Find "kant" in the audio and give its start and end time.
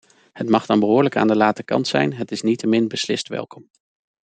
1.63-1.87